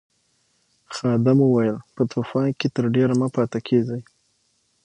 [0.95, 4.01] خادم وویل په طوفان کې تر ډېره مه پاتې کیږئ.